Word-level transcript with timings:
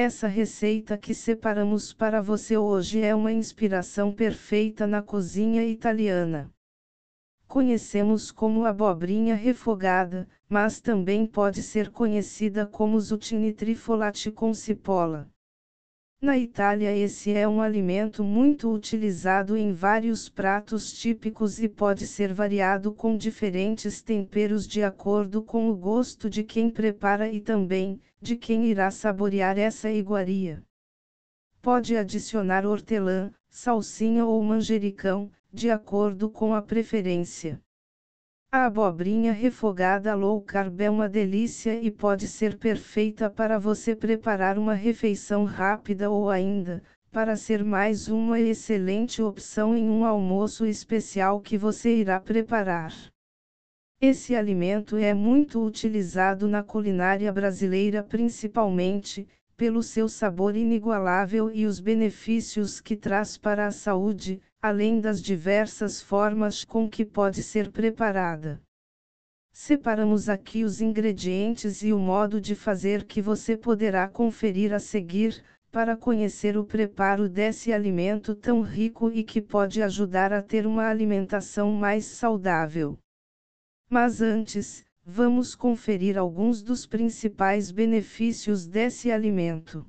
Essa 0.00 0.28
receita 0.28 0.96
que 0.96 1.12
separamos 1.12 1.92
para 1.92 2.22
você 2.22 2.56
hoje 2.56 3.00
é 3.02 3.12
uma 3.12 3.32
inspiração 3.32 4.12
perfeita 4.12 4.86
na 4.86 5.02
cozinha 5.02 5.64
italiana. 5.64 6.54
Conhecemos 7.48 8.30
como 8.30 8.64
abobrinha 8.64 9.34
refogada, 9.34 10.28
mas 10.48 10.80
também 10.80 11.26
pode 11.26 11.64
ser 11.64 11.90
conhecida 11.90 12.64
como 12.64 13.00
zucchini 13.00 13.52
trifolate 13.52 14.30
com 14.30 14.54
cipolla. 14.54 15.28
Na 16.20 16.36
Itália, 16.36 16.96
esse 16.96 17.32
é 17.32 17.46
um 17.46 17.62
alimento 17.62 18.24
muito 18.24 18.72
utilizado 18.72 19.56
em 19.56 19.72
vários 19.72 20.28
pratos 20.28 20.92
típicos 20.92 21.62
e 21.62 21.68
pode 21.68 22.08
ser 22.08 22.34
variado 22.34 22.92
com 22.92 23.16
diferentes 23.16 24.02
temperos 24.02 24.66
de 24.66 24.82
acordo 24.82 25.40
com 25.40 25.70
o 25.70 25.76
gosto 25.76 26.28
de 26.28 26.42
quem 26.42 26.70
prepara 26.70 27.30
e 27.30 27.40
também 27.40 28.00
de 28.20 28.34
quem 28.34 28.66
irá 28.66 28.90
saborear 28.90 29.56
essa 29.56 29.92
iguaria. 29.92 30.60
Pode 31.62 31.96
adicionar 31.96 32.66
hortelã, 32.66 33.30
salsinha 33.48 34.26
ou 34.26 34.42
manjericão, 34.42 35.30
de 35.52 35.70
acordo 35.70 36.28
com 36.28 36.52
a 36.52 36.60
preferência. 36.60 37.62
A 38.50 38.64
abobrinha 38.64 39.30
refogada 39.30 40.14
low 40.14 40.40
carb 40.40 40.80
é 40.80 40.88
uma 40.88 41.06
delícia 41.06 41.78
e 41.82 41.90
pode 41.90 42.26
ser 42.26 42.56
perfeita 42.56 43.28
para 43.28 43.58
você 43.58 43.94
preparar 43.94 44.58
uma 44.58 44.72
refeição 44.72 45.44
rápida 45.44 46.08
ou 46.08 46.30
ainda, 46.30 46.82
para 47.12 47.36
ser 47.36 47.62
mais 47.62 48.08
uma 48.08 48.40
excelente 48.40 49.20
opção 49.20 49.76
em 49.76 49.86
um 49.90 50.02
almoço 50.02 50.64
especial 50.64 51.42
que 51.42 51.58
você 51.58 51.94
irá 51.94 52.18
preparar. 52.18 52.94
Esse 54.00 54.34
alimento 54.34 54.96
é 54.96 55.12
muito 55.12 55.62
utilizado 55.62 56.48
na 56.48 56.62
culinária 56.62 57.30
brasileira 57.30 58.02
principalmente, 58.02 59.28
pelo 59.58 59.82
seu 59.82 60.08
sabor 60.08 60.56
inigualável 60.56 61.50
e 61.50 61.66
os 61.66 61.80
benefícios 61.80 62.80
que 62.80 62.96
traz 62.96 63.36
para 63.36 63.66
a 63.66 63.70
saúde, 63.70 64.40
além 64.60 65.00
das 65.00 65.22
diversas 65.22 66.02
formas 66.02 66.64
com 66.64 66.90
que 66.90 67.04
pode 67.04 67.44
ser 67.44 67.70
preparada. 67.70 68.60
Separamos 69.52 70.28
aqui 70.28 70.64
os 70.64 70.80
ingredientes 70.80 71.82
e 71.82 71.92
o 71.92 71.98
modo 71.98 72.40
de 72.40 72.56
fazer 72.56 73.04
que 73.04 73.22
você 73.22 73.56
poderá 73.56 74.08
conferir 74.08 74.72
a 74.72 74.80
seguir, 74.80 75.44
para 75.70 75.96
conhecer 75.96 76.56
o 76.56 76.64
preparo 76.64 77.28
desse 77.28 77.72
alimento 77.72 78.34
tão 78.34 78.62
rico 78.62 79.12
e 79.12 79.22
que 79.22 79.40
pode 79.40 79.80
ajudar 79.80 80.32
a 80.32 80.42
ter 80.42 80.66
uma 80.66 80.88
alimentação 80.88 81.72
mais 81.72 82.06
saudável. 82.06 82.98
Mas 83.88 84.20
antes, 84.20 84.84
vamos 85.04 85.54
conferir 85.54 86.18
alguns 86.18 86.62
dos 86.62 86.84
principais 86.84 87.70
benefícios 87.70 88.66
desse 88.66 89.10
alimento. 89.10 89.86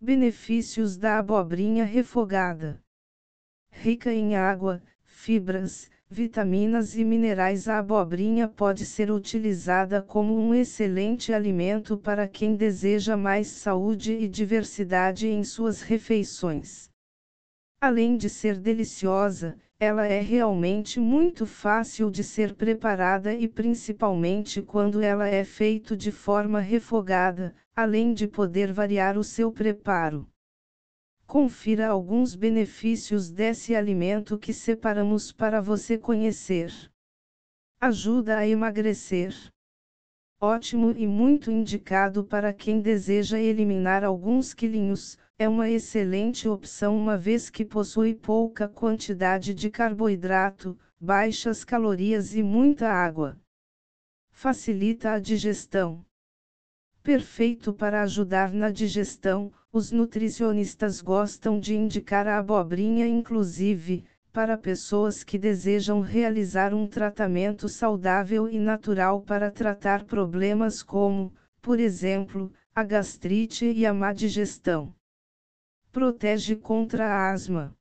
Benefícios 0.00 0.96
da 0.96 1.18
abobrinha 1.18 1.84
refogada 1.84 2.82
rica 3.80 4.12
em 4.12 4.34
água, 4.34 4.82
fibras, 5.04 5.88
vitaminas 6.10 6.96
e 6.96 7.04
minerais. 7.04 7.68
A 7.68 7.78
abobrinha 7.78 8.48
pode 8.48 8.84
ser 8.84 9.10
utilizada 9.10 10.02
como 10.02 10.36
um 10.36 10.52
excelente 10.52 11.32
alimento 11.32 11.96
para 11.96 12.26
quem 12.26 12.56
deseja 12.56 13.16
mais 13.16 13.46
saúde 13.46 14.12
e 14.12 14.26
diversidade 14.26 15.28
em 15.28 15.44
suas 15.44 15.82
refeições. 15.82 16.90
Além 17.80 18.16
de 18.16 18.28
ser 18.28 18.58
deliciosa, 18.58 19.56
ela 19.78 20.04
é 20.04 20.20
realmente 20.20 20.98
muito 20.98 21.46
fácil 21.46 22.10
de 22.10 22.24
ser 22.24 22.54
preparada 22.54 23.32
e 23.32 23.46
principalmente 23.46 24.60
quando 24.60 25.00
ela 25.00 25.28
é 25.28 25.44
feita 25.44 25.96
de 25.96 26.10
forma 26.10 26.58
refogada, 26.58 27.54
além 27.76 28.12
de 28.12 28.26
poder 28.26 28.72
variar 28.72 29.16
o 29.16 29.22
seu 29.22 29.52
preparo. 29.52 30.26
Confira 31.28 31.88
alguns 31.88 32.34
benefícios 32.34 33.30
desse 33.30 33.76
alimento 33.76 34.38
que 34.38 34.50
separamos 34.50 35.30
para 35.30 35.60
você 35.60 35.98
conhecer. 35.98 36.72
Ajuda 37.78 38.38
a 38.38 38.48
emagrecer. 38.48 39.34
Ótimo 40.40 40.94
e 40.96 41.06
muito 41.06 41.50
indicado 41.50 42.24
para 42.24 42.50
quem 42.54 42.80
deseja 42.80 43.38
eliminar 43.38 44.04
alguns 44.04 44.54
quilinhos, 44.54 45.18
é 45.38 45.46
uma 45.46 45.68
excelente 45.68 46.48
opção 46.48 46.96
uma 46.96 47.18
vez 47.18 47.50
que 47.50 47.62
possui 47.62 48.14
pouca 48.14 48.66
quantidade 48.66 49.52
de 49.52 49.68
carboidrato, 49.68 50.78
baixas 50.98 51.62
calorias 51.62 52.34
e 52.34 52.42
muita 52.42 52.88
água. 52.88 53.38
Facilita 54.30 55.12
a 55.12 55.18
digestão. 55.18 56.07
Perfeito 57.08 57.72
para 57.72 58.02
ajudar 58.02 58.52
na 58.52 58.70
digestão, 58.70 59.50
os 59.72 59.90
nutricionistas 59.90 61.00
gostam 61.00 61.58
de 61.58 61.74
indicar 61.74 62.28
a 62.28 62.36
abobrinha, 62.36 63.06
inclusive, 63.06 64.04
para 64.30 64.58
pessoas 64.58 65.24
que 65.24 65.38
desejam 65.38 66.02
realizar 66.02 66.74
um 66.74 66.86
tratamento 66.86 67.66
saudável 67.66 68.46
e 68.46 68.58
natural 68.58 69.22
para 69.22 69.50
tratar 69.50 70.04
problemas 70.04 70.82
como, 70.82 71.32
por 71.62 71.80
exemplo, 71.80 72.52
a 72.74 72.84
gastrite 72.84 73.64
e 73.64 73.86
a 73.86 73.94
má 73.94 74.12
digestão. 74.12 74.94
Protege 75.90 76.56
contra 76.56 77.06
a 77.06 77.32
asma. 77.32 77.74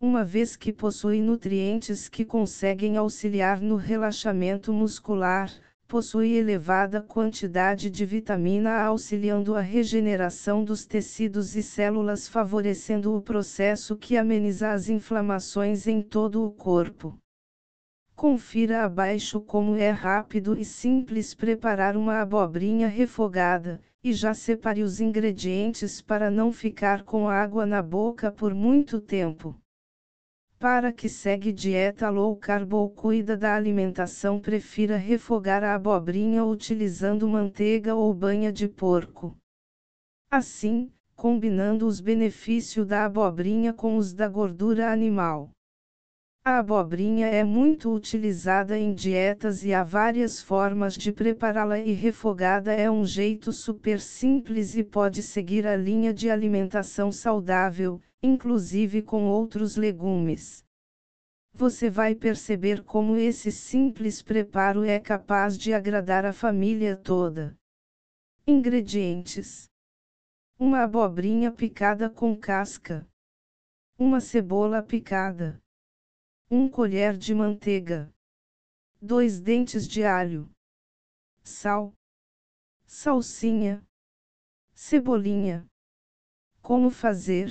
Uma 0.00 0.24
vez 0.24 0.56
que 0.56 0.72
possui 0.72 1.20
nutrientes 1.20 2.08
que 2.08 2.24
conseguem 2.24 2.96
auxiliar 2.96 3.60
no 3.60 3.76
relaxamento 3.76 4.72
muscular, 4.72 5.48
possui 5.92 6.32
elevada 6.32 7.02
quantidade 7.02 7.90
de 7.90 8.06
vitamina 8.06 8.70
A 8.70 8.86
auxiliando 8.86 9.54
a 9.54 9.60
regeneração 9.60 10.64
dos 10.64 10.86
tecidos 10.86 11.54
e 11.54 11.62
células 11.62 12.26
favorecendo 12.26 13.14
o 13.14 13.20
processo 13.20 13.94
que 13.94 14.16
ameniza 14.16 14.72
as 14.72 14.88
inflamações 14.88 15.86
em 15.86 16.00
todo 16.00 16.46
o 16.46 16.50
corpo. 16.50 17.18
Confira 18.16 18.84
abaixo 18.84 19.38
como 19.38 19.76
é 19.76 19.90
rápido 19.90 20.58
e 20.58 20.64
simples 20.64 21.34
preparar 21.34 21.94
uma 21.94 22.22
abobrinha 22.22 22.88
refogada, 22.88 23.78
e 24.02 24.14
já 24.14 24.32
separe 24.32 24.82
os 24.82 24.98
ingredientes 24.98 26.00
para 26.00 26.30
não 26.30 26.50
ficar 26.50 27.02
com 27.02 27.28
água 27.28 27.66
na 27.66 27.82
boca 27.82 28.32
por 28.32 28.54
muito 28.54 28.98
tempo. 28.98 29.61
Para 30.62 30.92
que 30.92 31.08
segue 31.08 31.52
dieta 31.52 32.08
low 32.08 32.36
carb 32.36 32.72
ou 32.74 32.88
cuida 32.88 33.36
da 33.36 33.56
alimentação, 33.56 34.38
prefira 34.38 34.96
refogar 34.96 35.64
a 35.64 35.74
abobrinha 35.74 36.44
utilizando 36.44 37.28
manteiga 37.28 37.96
ou 37.96 38.14
banha 38.14 38.52
de 38.52 38.68
porco. 38.68 39.36
Assim, 40.30 40.92
combinando 41.16 41.84
os 41.84 42.00
benefícios 42.00 42.86
da 42.86 43.04
abobrinha 43.04 43.72
com 43.72 43.96
os 43.96 44.14
da 44.14 44.28
gordura 44.28 44.92
animal. 44.92 45.50
A 46.44 46.58
abobrinha 46.58 47.28
é 47.28 47.44
muito 47.44 47.94
utilizada 47.94 48.76
em 48.76 48.92
dietas 48.92 49.64
e 49.64 49.72
há 49.72 49.84
várias 49.84 50.42
formas 50.42 50.94
de 50.94 51.12
prepará-la 51.12 51.78
e 51.78 51.92
refogada 51.92 52.72
é 52.72 52.90
um 52.90 53.06
jeito 53.06 53.52
super 53.52 54.00
simples 54.00 54.74
e 54.74 54.82
pode 54.82 55.22
seguir 55.22 55.68
a 55.68 55.76
linha 55.76 56.12
de 56.12 56.28
alimentação 56.28 57.12
saudável, 57.12 58.02
inclusive 58.20 59.02
com 59.02 59.26
outros 59.26 59.76
legumes. 59.76 60.64
Você 61.54 61.88
vai 61.88 62.12
perceber 62.12 62.82
como 62.82 63.16
esse 63.16 63.52
simples 63.52 64.20
preparo 64.20 64.82
é 64.82 64.98
capaz 64.98 65.56
de 65.56 65.72
agradar 65.72 66.24
a 66.26 66.32
família 66.32 66.96
toda. 66.96 67.56
Ingredientes: 68.44 69.70
Uma 70.58 70.82
abobrinha 70.82 71.52
picada 71.52 72.10
com 72.10 72.36
casca, 72.36 73.06
uma 73.96 74.20
cebola 74.20 74.82
picada, 74.82 75.61
um 76.54 76.68
colher 76.68 77.16
de 77.16 77.34
manteiga, 77.34 78.12
dois 79.00 79.40
dentes 79.40 79.88
de 79.88 80.04
alho, 80.04 80.50
sal, 81.42 81.94
salsinha, 82.84 83.82
cebolinha. 84.74 85.66
Como 86.60 86.90
fazer? 86.90 87.50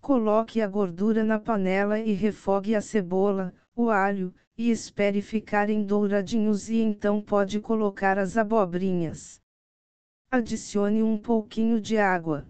Coloque 0.00 0.60
a 0.60 0.68
gordura 0.68 1.24
na 1.24 1.40
panela 1.40 1.98
e 1.98 2.12
refogue 2.12 2.76
a 2.76 2.80
cebola, 2.80 3.52
o 3.74 3.90
alho, 3.90 4.32
e 4.56 4.70
espere 4.70 5.20
ficarem 5.20 5.84
douradinhos 5.84 6.68
e 6.68 6.76
então 6.76 7.20
pode 7.20 7.58
colocar 7.60 8.20
as 8.20 8.36
abobrinhas. 8.36 9.42
Adicione 10.30 11.02
um 11.02 11.18
pouquinho 11.18 11.80
de 11.80 11.98
água. 11.98 12.46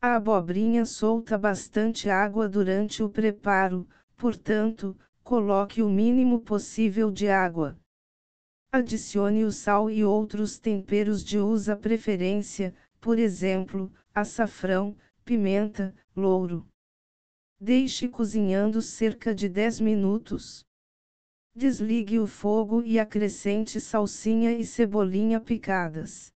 A 0.00 0.16
abobrinha 0.16 0.84
solta 0.84 1.38
bastante 1.38 2.10
água 2.10 2.48
durante 2.48 3.04
o 3.04 3.08
preparo, 3.08 3.88
portanto, 4.16 4.96
coloque 5.22 5.82
o 5.82 5.88
mínimo 5.88 6.40
possível 6.40 7.10
de 7.10 7.28
água. 7.28 7.78
Adicione 8.72 9.44
o 9.44 9.52
sal 9.52 9.90
e 9.90 10.04
outros 10.04 10.58
temperos 10.58 11.22
de 11.22 11.38
usa 11.38 11.76
preferência, 11.76 12.74
por 13.00 13.18
exemplo, 13.18 13.92
açafrão, 14.14 14.96
pimenta, 15.24 15.94
louro. 16.16 16.66
Deixe 17.60 18.08
cozinhando 18.08 18.80
cerca 18.80 19.34
de 19.34 19.48
10 19.48 19.80
minutos. 19.80 20.64
Desligue 21.54 22.18
o 22.18 22.26
fogo 22.26 22.82
e 22.82 22.98
acrescente 22.98 23.78
salsinha 23.78 24.52
e 24.52 24.64
cebolinha 24.64 25.38
picadas. 25.38 26.31